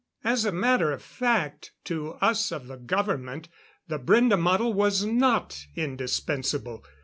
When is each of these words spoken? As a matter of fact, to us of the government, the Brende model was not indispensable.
As 0.23 0.45
a 0.45 0.51
matter 0.51 0.91
of 0.91 1.03
fact, 1.03 1.73
to 1.83 2.13
us 2.13 2.51
of 2.51 2.65
the 2.65 2.77
government, 2.77 3.49
the 3.87 3.99
Brende 3.99 4.35
model 4.39 4.73
was 4.73 5.05
not 5.05 5.67
indispensable. 5.75 6.83